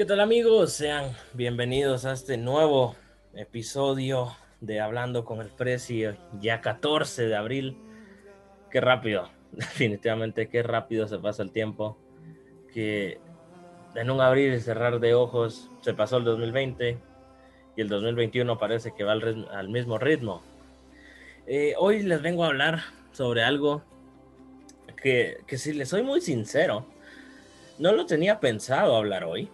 ¿Qué 0.00 0.06
tal 0.06 0.20
amigos? 0.20 0.72
Sean 0.72 1.14
bienvenidos 1.34 2.06
a 2.06 2.12
este 2.12 2.38
nuevo 2.38 2.96
episodio 3.34 4.34
de 4.62 4.80
Hablando 4.80 5.26
con 5.26 5.42
el 5.42 5.48
Precio, 5.48 6.16
ya 6.40 6.62
14 6.62 7.26
de 7.26 7.36
abril. 7.36 7.76
Qué 8.70 8.80
rápido, 8.80 9.28
definitivamente 9.52 10.48
qué 10.48 10.62
rápido 10.62 11.06
se 11.06 11.18
pasa 11.18 11.42
el 11.42 11.50
tiempo. 11.52 11.98
Que 12.72 13.20
en 13.94 14.10
un 14.10 14.22
abrir 14.22 14.54
y 14.54 14.60
cerrar 14.60 15.00
de 15.00 15.12
ojos 15.12 15.68
se 15.82 15.92
pasó 15.92 16.16
el 16.16 16.24
2020 16.24 16.96
y 17.76 17.80
el 17.82 17.88
2021 17.90 18.56
parece 18.56 18.94
que 18.94 19.04
va 19.04 19.12
al, 19.12 19.68
mismo 19.68 19.98
ritmo. 19.98 20.42
Eh, 21.46 21.74
hoy 21.76 22.04
les 22.04 22.22
vengo 22.22 22.44
a 22.44 22.46
hablar 22.46 22.80
sobre 23.12 23.42
algo 23.42 23.82
que, 24.96 25.42
que 25.46 25.58
si 25.58 25.74
les 25.74 25.90
soy 25.90 26.02
muy 26.02 26.22
sincero, 26.22 26.86
no 27.78 27.92
lo 27.92 28.06
tenía 28.06 28.40
pensado 28.40 28.96
hablar 28.96 29.24
hoy. 29.24 29.50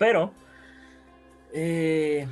Pero 0.00 0.32
eh, 1.52 2.26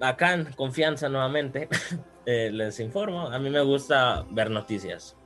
acá 0.00 0.34
en 0.34 0.46
confianza 0.54 1.08
nuevamente 1.08 1.68
eh, 2.26 2.50
les 2.52 2.80
informo. 2.80 3.28
A 3.28 3.38
mí 3.38 3.50
me 3.50 3.60
gusta 3.60 4.26
ver 4.30 4.50
noticias. 4.50 5.16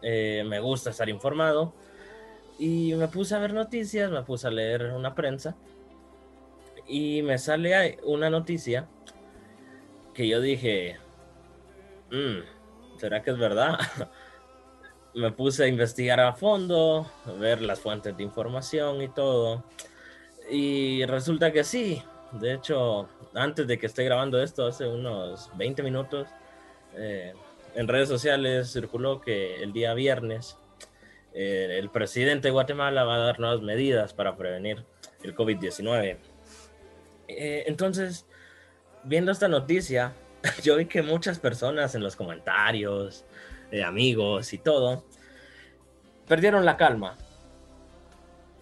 Eh, 0.00 0.42
me 0.46 0.58
gusta 0.58 0.88
estar 0.88 1.06
informado. 1.10 1.74
Y 2.58 2.94
me 2.94 3.08
puse 3.08 3.34
a 3.34 3.40
ver 3.40 3.52
noticias, 3.52 4.10
me 4.10 4.22
puse 4.22 4.46
a 4.46 4.50
leer 4.50 4.94
una 4.94 5.14
prensa. 5.14 5.54
Y 6.88 7.20
me 7.20 7.36
sale 7.36 7.98
una 8.04 8.30
noticia 8.30 8.88
que 10.14 10.26
yo 10.26 10.40
dije, 10.40 10.96
mm, 12.10 12.98
¿será 12.98 13.20
que 13.20 13.32
es 13.32 13.38
verdad? 13.38 13.78
me 15.14 15.30
puse 15.30 15.64
a 15.64 15.68
investigar 15.68 16.20
a 16.20 16.32
fondo, 16.32 17.06
ver 17.38 17.60
las 17.60 17.80
fuentes 17.80 18.16
de 18.16 18.22
información 18.22 19.02
y 19.02 19.08
todo. 19.08 19.62
Y 20.50 21.04
resulta 21.06 21.52
que 21.52 21.64
sí. 21.64 22.02
De 22.32 22.54
hecho, 22.54 23.08
antes 23.34 23.66
de 23.66 23.78
que 23.78 23.86
esté 23.86 24.04
grabando 24.04 24.42
esto, 24.42 24.66
hace 24.66 24.86
unos 24.86 25.50
20 25.56 25.82
minutos, 25.82 26.28
eh, 26.96 27.32
en 27.74 27.88
redes 27.88 28.08
sociales 28.08 28.72
circuló 28.72 29.20
que 29.20 29.62
el 29.62 29.72
día 29.72 29.94
viernes 29.94 30.56
eh, 31.32 31.78
el 31.78 31.90
presidente 31.90 32.48
de 32.48 32.52
Guatemala 32.52 33.04
va 33.04 33.16
a 33.16 33.18
dar 33.18 33.40
nuevas 33.40 33.60
medidas 33.60 34.12
para 34.12 34.36
prevenir 34.36 34.84
el 35.22 35.34
COVID-19. 35.34 36.18
Eh, 37.28 37.64
entonces, 37.66 38.26
viendo 39.02 39.32
esta 39.32 39.48
noticia, 39.48 40.12
yo 40.62 40.76
vi 40.76 40.86
que 40.86 41.02
muchas 41.02 41.38
personas 41.38 41.94
en 41.94 42.02
los 42.02 42.16
comentarios, 42.16 43.24
amigos 43.84 44.52
y 44.52 44.58
todo, 44.58 45.04
perdieron 46.28 46.64
la 46.64 46.76
calma. 46.76 47.16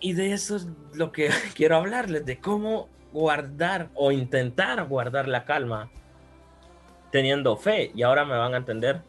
Y 0.02 0.12
de 0.12 0.32
eso 0.32 0.56
es 0.56 0.66
lo 0.92 1.12
que 1.12 1.30
quiero 1.54 1.76
hablarles, 1.76 2.26
de 2.26 2.38
cómo 2.38 2.90
guardar 3.12 3.88
o 3.94 4.12
intentar 4.12 4.86
guardar 4.86 5.28
la 5.28 5.44
calma 5.46 5.90
teniendo 7.10 7.56
fe. 7.56 7.90
Y 7.94 8.02
ahora 8.02 8.26
me 8.26 8.36
van 8.36 8.52
a 8.52 8.58
entender 8.58 9.00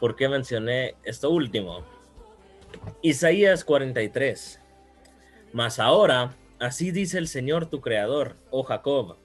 por 0.00 0.16
qué 0.16 0.28
mencioné 0.28 0.94
esto 1.04 1.28
último. 1.28 1.84
Isaías 3.02 3.64
43. 3.64 4.60
Mas 5.52 5.78
ahora, 5.78 6.34
así 6.58 6.90
dice 6.90 7.18
el 7.18 7.28
Señor 7.28 7.66
tu 7.66 7.82
Creador, 7.82 8.36
oh 8.50 8.62
Jacob, 8.62 9.16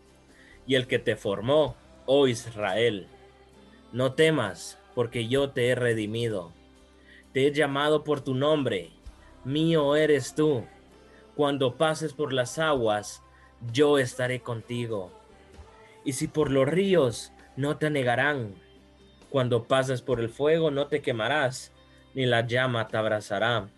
y 0.66 0.76
el 0.76 0.88
que 0.88 1.00
te 1.00 1.16
formó, 1.16 1.78
oh 2.06 2.28
Israel. 2.28 3.08
No 3.94 4.14
temas, 4.14 4.78
porque 4.94 5.30
yo 5.30 5.52
te 5.52 5.70
he 5.70 5.76
redimido 5.76 6.52
te 7.38 7.46
he 7.46 7.52
llamado 7.52 8.04
por 8.04 8.22
tu 8.22 8.34
nombre, 8.34 8.90
mío 9.44 9.96
eres 9.96 10.34
tú. 10.34 10.66
Cuando 11.38 11.76
pases 11.76 12.14
por 12.14 12.34
las 12.34 12.58
aguas, 12.60 13.24
yo 13.72 14.00
estaré 14.00 14.42
contigo. 14.42 15.12
Y 16.04 16.14
si 16.14 16.28
por 16.28 16.52
los 16.52 16.68
ríos, 16.68 17.32
no 17.56 17.78
te 17.78 17.90
negarán. 17.90 18.56
Cuando 19.30 19.64
pases 19.64 20.02
por 20.02 20.20
el 20.20 20.30
fuego, 20.30 20.72
no 20.72 20.88
te 20.88 21.02
quemarás, 21.02 21.72
ni 22.14 22.26
la 22.26 22.42
llama 22.42 22.90
te 22.90 22.98
abrazará. 22.98 23.70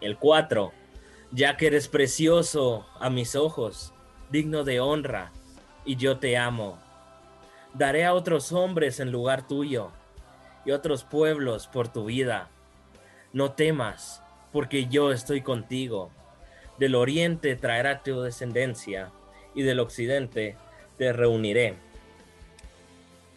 El 0.00 0.16
4. 0.16 0.72
Ya 1.30 1.56
que 1.56 1.66
eres 1.66 1.86
precioso 1.86 2.86
a 2.98 3.10
mis 3.10 3.36
ojos, 3.36 3.92
digno 4.30 4.64
de 4.64 4.80
honra, 4.80 5.30
y 5.84 5.96
yo 5.96 6.18
te 6.18 6.36
amo. 6.36 6.78
Daré 7.74 8.06
a 8.06 8.14
otros 8.14 8.52
hombres 8.52 9.00
en 9.00 9.12
lugar 9.12 9.46
tuyo, 9.46 9.90
y 10.64 10.70
otros 10.70 11.04
pueblos 11.04 11.66
por 11.66 11.88
tu 11.88 12.06
vida 12.06 12.48
no 13.34 13.50
temas, 13.50 14.22
porque 14.52 14.86
yo 14.86 15.10
estoy 15.10 15.40
contigo. 15.40 16.10
Del 16.78 16.94
oriente 16.94 17.56
traerá 17.56 18.02
tu 18.02 18.22
descendencia, 18.22 19.10
y 19.54 19.62
del 19.62 19.80
occidente 19.80 20.56
te 20.98 21.12
reuniré. 21.12 21.76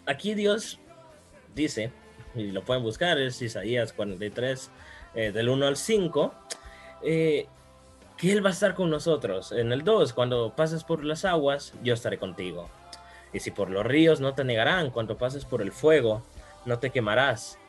Aquí 0.06 0.34
Dios 0.34 0.80
dice, 1.54 1.92
y 2.36 2.52
lo 2.52 2.64
pueden 2.64 2.84
buscar, 2.84 3.18
es 3.20 3.42
Isaías 3.42 3.94
43, 3.94 4.72
eh, 5.16 5.32
del 5.32 5.50
1 5.50 5.68
al 5.68 5.78
5, 5.78 6.34
eh, 7.04 7.48
que 8.18 8.32
Él 8.32 8.44
va 8.44 8.50
a 8.50 8.54
estar 8.54 8.74
con 8.74 8.90
nosotros. 8.90 9.52
En 9.52 9.72
el 9.72 9.84
2, 9.84 10.14
cuando 10.14 10.56
pases 10.56 10.84
por 10.84 11.04
las 11.04 11.26
aguas, 11.26 11.74
yo 11.84 11.94
estaré 11.94 12.18
contigo. 12.18 12.70
Y 13.34 13.40
si 13.40 13.52
por 13.52 13.70
los 13.70 13.86
ríos 13.86 14.20
no 14.20 14.34
te 14.34 14.44
negarán, 14.44 14.90
cuando 14.90 15.18
pases 15.18 15.46
por 15.46 15.62
el 15.62 15.72
fuego, 15.72 16.24
no 16.66 16.80
te 16.80 16.90
quemarás 16.90 17.60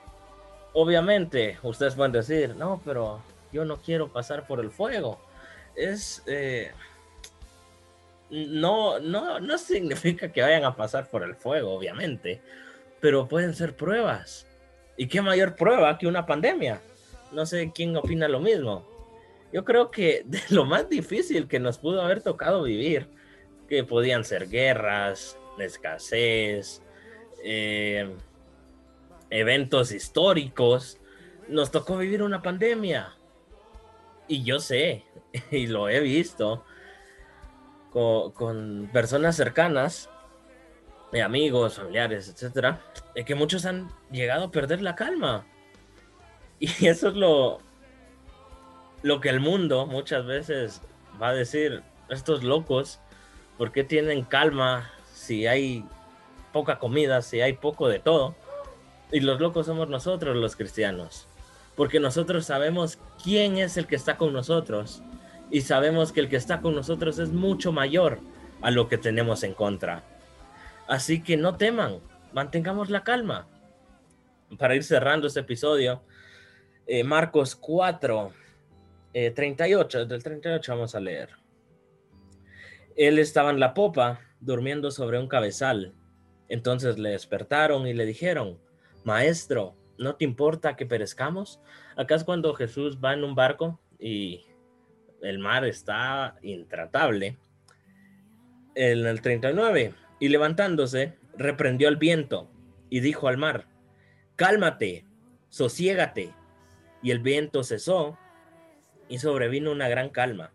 obviamente, 0.72 1.58
ustedes 1.62 1.94
pueden 1.94 2.12
decir, 2.12 2.54
no, 2.56 2.80
pero 2.84 3.20
yo 3.52 3.64
no 3.64 3.78
quiero 3.78 4.08
pasar 4.08 4.46
por 4.46 4.60
el 4.60 4.70
fuego. 4.70 5.18
Es. 5.78 6.22
Eh, 6.26 6.72
no, 8.30 8.98
no, 8.98 9.40
no 9.40 9.58
significa 9.58 10.30
que 10.30 10.42
vayan 10.42 10.64
a 10.64 10.76
pasar 10.76 11.08
por 11.08 11.22
el 11.22 11.34
fuego, 11.34 11.72
obviamente, 11.72 12.42
pero 13.00 13.28
pueden 13.28 13.54
ser 13.54 13.74
pruebas. 13.74 14.46
¿Y 14.96 15.06
qué 15.06 15.22
mayor 15.22 15.54
prueba 15.54 15.96
que 15.96 16.06
una 16.06 16.26
pandemia? 16.26 16.80
No 17.32 17.46
sé 17.46 17.72
quién 17.74 17.96
opina 17.96 18.28
lo 18.28 18.40
mismo. 18.40 18.86
Yo 19.52 19.64
creo 19.64 19.90
que 19.90 20.22
de 20.26 20.40
lo 20.50 20.64
más 20.64 20.88
difícil 20.88 21.48
que 21.48 21.60
nos 21.60 21.78
pudo 21.78 22.02
haber 22.02 22.22
tocado 22.22 22.64
vivir, 22.64 23.08
que 23.68 23.84
podían 23.84 24.24
ser 24.24 24.48
guerras, 24.48 25.38
escasez, 25.58 26.82
eh, 27.44 28.10
eventos 29.30 29.92
históricos, 29.92 30.98
nos 31.48 31.70
tocó 31.70 31.96
vivir 31.96 32.22
una 32.22 32.42
pandemia. 32.42 33.14
Y 34.28 34.44
yo 34.44 34.60
sé, 34.60 35.04
y 35.50 35.66
lo 35.66 35.88
he 35.88 36.00
visto 36.00 36.64
con, 37.90 38.88
personas 38.92 39.36
cercanas, 39.36 40.10
de 41.10 41.22
amigos, 41.22 41.76
familiares, 41.76 42.28
etcétera, 42.28 42.82
de 43.14 43.24
que 43.24 43.34
muchos 43.34 43.64
han 43.64 43.88
llegado 44.10 44.44
a 44.44 44.50
perder 44.50 44.82
la 44.82 44.94
calma. 44.94 45.46
Y 46.60 46.86
eso 46.86 47.08
es 47.08 47.14
lo, 47.14 47.60
lo 49.02 49.20
que 49.20 49.28
el 49.28 49.38
mundo 49.38 49.86
muchas 49.86 50.26
veces 50.26 50.82
va 51.22 51.28
a 51.28 51.34
decir, 51.34 51.84
estos 52.08 52.42
locos, 52.42 52.98
¿por 53.56 53.70
qué 53.70 53.84
tienen 53.84 54.24
calma 54.24 54.90
si 55.12 55.46
hay 55.46 55.84
poca 56.52 56.80
comida, 56.80 57.22
si 57.22 57.40
hay 57.40 57.52
poco 57.52 57.88
de 57.88 58.00
todo? 58.00 58.34
Y 59.12 59.20
los 59.20 59.40
locos 59.40 59.66
somos 59.66 59.88
nosotros 59.88 60.36
los 60.36 60.56
cristianos. 60.56 61.28
Porque 61.78 62.00
nosotros 62.00 62.44
sabemos 62.44 62.98
quién 63.22 63.56
es 63.56 63.76
el 63.76 63.86
que 63.86 63.94
está 63.94 64.16
con 64.16 64.32
nosotros. 64.32 65.00
Y 65.48 65.60
sabemos 65.60 66.10
que 66.10 66.18
el 66.18 66.28
que 66.28 66.34
está 66.34 66.60
con 66.60 66.74
nosotros 66.74 67.20
es 67.20 67.28
mucho 67.28 67.70
mayor 67.70 68.18
a 68.60 68.72
lo 68.72 68.88
que 68.88 68.98
tenemos 68.98 69.44
en 69.44 69.54
contra. 69.54 70.02
Así 70.88 71.22
que 71.22 71.36
no 71.36 71.56
teman, 71.56 72.00
mantengamos 72.32 72.90
la 72.90 73.04
calma. 73.04 73.46
Para 74.58 74.74
ir 74.74 74.82
cerrando 74.82 75.28
este 75.28 75.38
episodio, 75.38 76.02
eh, 76.88 77.04
Marcos 77.04 77.54
4, 77.54 78.32
38, 79.12 80.00
eh, 80.00 80.06
del 80.06 80.20
38 80.20 80.72
vamos 80.72 80.96
a 80.96 81.00
leer. 81.00 81.30
Él 82.96 83.20
estaba 83.20 83.50
en 83.50 83.60
la 83.60 83.72
popa, 83.72 84.18
durmiendo 84.40 84.90
sobre 84.90 85.20
un 85.20 85.28
cabezal. 85.28 85.94
Entonces 86.48 86.98
le 86.98 87.10
despertaron 87.10 87.86
y 87.86 87.94
le 87.94 88.04
dijeron, 88.04 88.58
Maestro, 89.04 89.76
¿no 89.98 90.16
te 90.16 90.24
importa 90.24 90.76
que 90.76 90.86
perezcamos? 90.86 91.60
Acá 91.96 92.14
es 92.14 92.24
cuando 92.24 92.54
Jesús 92.54 92.98
va 93.02 93.14
en 93.14 93.24
un 93.24 93.34
barco 93.34 93.80
y 93.98 94.46
el 95.22 95.38
mar 95.38 95.64
está 95.64 96.38
intratable. 96.42 97.36
En 98.74 99.06
el 99.06 99.20
39, 99.20 99.94
y 100.20 100.28
levantándose, 100.28 101.14
reprendió 101.36 101.88
al 101.88 101.96
viento 101.96 102.50
y 102.90 103.00
dijo 103.00 103.28
al 103.28 103.36
mar, 103.36 103.66
cálmate, 104.36 105.04
sosiégate. 105.48 106.34
Y 107.02 107.10
el 107.10 107.20
viento 107.20 107.62
cesó 107.64 108.18
y 109.08 109.18
sobrevino 109.18 109.72
una 109.72 109.88
gran 109.88 110.10
calma. 110.10 110.52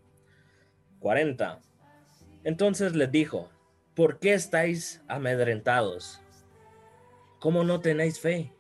40. 1.00 1.60
Entonces 2.44 2.96
les 2.96 3.12
dijo, 3.12 3.50
¿por 3.94 4.20
qué 4.20 4.34
estáis 4.34 5.02
amedrentados? 5.08 6.24
¿cómo 7.44 7.66
no 7.66 7.82
tenéis 7.82 8.22
fe? 8.22 8.54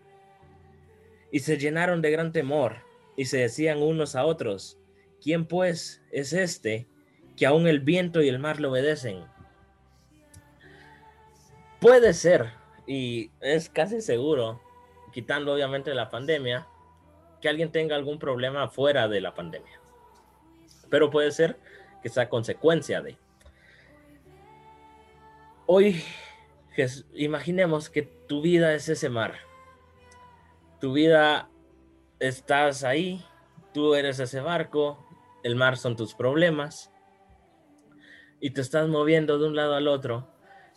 Y 1.33 1.39
se 1.41 1.57
llenaron 1.57 2.01
de 2.01 2.11
gran 2.11 2.31
temor 2.31 2.77
y 3.17 3.25
se 3.25 3.39
decían 3.39 3.81
unos 3.81 4.15
a 4.15 4.23
otros, 4.23 4.79
¿quién 5.21 5.45
pues 5.45 6.01
es 6.11 6.31
este 6.31 6.87
que 7.35 7.45
aún 7.45 7.67
el 7.67 7.79
viento 7.79 8.21
y 8.21 8.29
el 8.29 8.39
mar 8.39 8.59
le 8.59 8.67
obedecen. 8.67 9.25
Puede 11.79 12.13
ser, 12.13 12.51
y 12.87 13.31
es 13.41 13.69
casi 13.69 14.01
seguro, 14.01 14.61
quitando 15.11 15.53
obviamente 15.53 15.93
la 15.93 16.09
pandemia, 16.09 16.67
que 17.41 17.49
alguien 17.49 17.71
tenga 17.71 17.95
algún 17.95 18.19
problema 18.19 18.69
fuera 18.69 19.07
de 19.07 19.19
la 19.19 19.33
pandemia. 19.33 19.81
Pero 20.89 21.09
puede 21.09 21.31
ser 21.31 21.59
que 22.01 22.09
sea 22.09 22.29
consecuencia 22.29 23.01
de. 23.01 23.17
Hoy, 25.65 26.03
imaginemos 27.13 27.89
que 27.89 28.03
tu 28.03 28.41
vida 28.41 28.73
es 28.73 28.87
ese 28.87 29.09
mar. 29.09 29.35
Tu 30.83 30.91
vida 30.91 31.49
estás 32.19 32.83
ahí, 32.83 33.23
tú 33.73 33.95
eres 33.95 34.19
ese 34.19 34.41
barco, 34.41 35.07
el 35.41 35.55
mar 35.55 35.77
son 35.77 35.95
tus 35.95 36.13
problemas 36.13 36.91
y 38.41 38.49
te 38.49 38.59
estás 38.59 38.89
moviendo 38.89 39.39
de 39.39 39.47
un 39.47 39.55
lado 39.55 39.75
al 39.75 39.87
otro 39.87 40.27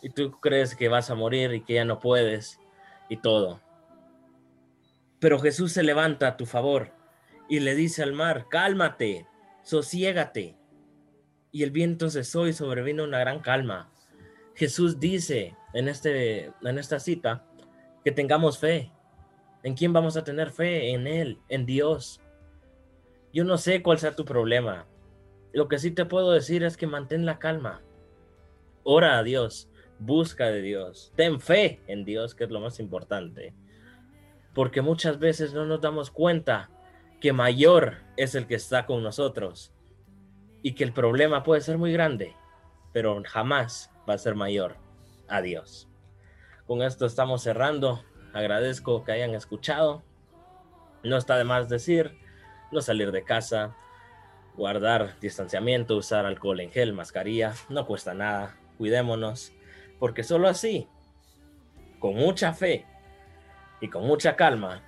y 0.00 0.10
tú 0.10 0.30
crees 0.38 0.76
que 0.76 0.88
vas 0.88 1.10
a 1.10 1.16
morir 1.16 1.52
y 1.54 1.64
que 1.64 1.74
ya 1.74 1.84
no 1.84 1.98
puedes 1.98 2.60
y 3.08 3.16
todo. 3.16 3.60
Pero 5.18 5.40
Jesús 5.40 5.72
se 5.72 5.82
levanta 5.82 6.28
a 6.28 6.36
tu 6.36 6.46
favor 6.46 6.92
y 7.48 7.58
le 7.58 7.74
dice 7.74 8.04
al 8.04 8.12
mar, 8.12 8.46
cálmate, 8.48 9.26
sosiégate. 9.64 10.56
Y 11.50 11.64
el 11.64 11.72
viento 11.72 12.10
cesó 12.10 12.46
y 12.46 12.52
sobrevino 12.52 13.02
una 13.02 13.18
gran 13.18 13.40
calma. 13.40 13.90
Jesús 14.54 15.00
dice 15.00 15.56
en, 15.74 15.88
este, 15.88 16.52
en 16.62 16.78
esta 16.78 17.00
cita 17.00 17.44
que 18.04 18.12
tengamos 18.12 18.60
fe. 18.60 18.92
¿En 19.62 19.74
quién 19.74 19.92
vamos 19.92 20.16
a 20.16 20.24
tener 20.24 20.50
fe? 20.50 20.90
En 20.92 21.06
Él, 21.06 21.38
en 21.48 21.66
Dios. 21.66 22.20
Yo 23.32 23.44
no 23.44 23.58
sé 23.58 23.82
cuál 23.82 23.98
sea 23.98 24.16
tu 24.16 24.24
problema. 24.24 24.86
Lo 25.52 25.68
que 25.68 25.78
sí 25.78 25.90
te 25.90 26.04
puedo 26.04 26.32
decir 26.32 26.62
es 26.62 26.76
que 26.76 26.86
mantén 26.86 27.26
la 27.26 27.38
calma. 27.38 27.82
Ora 28.84 29.18
a 29.18 29.22
Dios, 29.22 29.68
busca 29.98 30.46
de 30.46 30.62
Dios, 30.62 31.12
ten 31.16 31.40
fe 31.40 31.80
en 31.86 32.04
Dios, 32.04 32.34
que 32.34 32.44
es 32.44 32.50
lo 32.50 32.60
más 32.60 32.78
importante 32.78 33.54
porque 34.56 34.80
muchas 34.80 35.18
veces 35.18 35.52
no 35.52 35.66
nos 35.66 35.82
damos 35.82 36.10
cuenta 36.10 36.70
que 37.20 37.34
mayor 37.34 37.98
es 38.16 38.34
el 38.34 38.46
que 38.46 38.54
está 38.54 38.86
con 38.86 39.02
nosotros 39.02 39.70
y 40.62 40.72
que 40.72 40.82
el 40.82 40.94
problema 40.94 41.42
puede 41.42 41.60
ser 41.60 41.76
muy 41.76 41.92
grande, 41.92 42.34
pero 42.90 43.22
jamás 43.26 43.90
va 44.08 44.14
a 44.14 44.18
ser 44.18 44.34
mayor 44.34 44.78
a 45.28 45.42
Dios. 45.42 45.90
Con 46.66 46.80
esto 46.80 47.04
estamos 47.04 47.42
cerrando. 47.42 48.02
Agradezco 48.36 49.02
que 49.02 49.12
hayan 49.12 49.34
escuchado. 49.34 50.02
No 51.02 51.16
está 51.16 51.38
de 51.38 51.44
más 51.44 51.70
decir, 51.70 52.18
no 52.70 52.82
salir 52.82 53.10
de 53.10 53.24
casa, 53.24 53.74
guardar 54.54 55.18
distanciamiento, 55.20 55.96
usar 55.96 56.26
alcohol 56.26 56.60
en 56.60 56.70
gel, 56.70 56.92
mascarilla, 56.92 57.54
no 57.70 57.86
cuesta 57.86 58.12
nada. 58.12 58.54
Cuidémonos, 58.76 59.54
porque 59.98 60.22
solo 60.22 60.48
así, 60.48 60.86
con 61.98 62.14
mucha 62.14 62.52
fe, 62.52 62.84
y 63.80 63.88
con 63.88 64.06
mucha 64.06 64.36
calma 64.36 64.82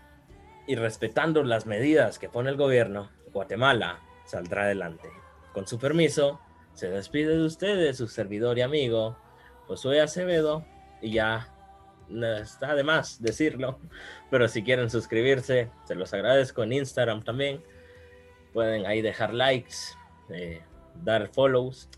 y 0.67 0.75
respetando 0.75 1.43
las 1.43 1.65
medidas 1.65 2.19
que 2.19 2.29
pone 2.29 2.51
el 2.51 2.57
gobierno, 2.59 3.11
Guatemala 3.33 4.01
saldrá 4.27 4.65
adelante. 4.65 5.09
Con 5.55 5.67
su 5.67 5.79
permiso, 5.79 6.39
se 6.75 6.91
despide 6.91 7.39
de 7.39 7.47
ustedes 7.47 7.97
su 7.97 8.09
servidor 8.09 8.59
y 8.59 8.61
amigo, 8.61 9.17
Josué 9.67 10.03
Acevedo, 10.03 10.67
y 11.01 11.13
ya 11.13 11.55
está 12.11 12.75
de 12.75 12.85
más 12.85 13.23
decirlo, 13.23 13.79
pero 14.31 14.49
si 14.49 14.63
quieren 14.63 14.91
suscribirse, 14.91 15.71
se 15.85 15.95
los 15.95 16.13
agradezco 16.15 16.63
en 16.63 16.73
Instagram 16.73 17.23
también. 17.23 17.63
Pueden 18.53 18.87
ahí 18.87 19.03
dejar 19.03 19.35
likes, 19.35 19.77
eh, 20.31 20.63
dar 21.03 21.29
follows, 21.29 21.89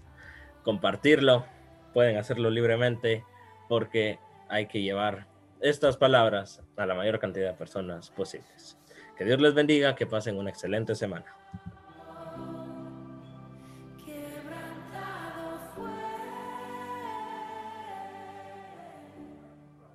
compartirlo, 0.63 1.47
pueden 1.95 2.17
hacerlo 2.17 2.51
libremente 2.51 3.25
porque 3.69 4.19
hay 4.49 4.67
que 4.67 4.83
llevar 4.83 5.27
estas 5.61 5.97
palabras 5.97 6.63
a 6.77 6.87
la 6.87 6.95
mayor 6.95 7.19
cantidad 7.19 7.53
de 7.53 7.57
personas 7.57 8.11
posibles. 8.11 8.79
Que 9.17 9.25
Dios 9.25 9.41
les 9.41 9.55
bendiga, 9.55 9.95
que 9.95 10.07
pasen 10.07 10.39
una 10.39 10.51
excelente 10.51 10.95
semana. 10.95 11.27